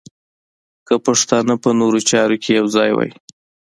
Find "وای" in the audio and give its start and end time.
2.93-3.11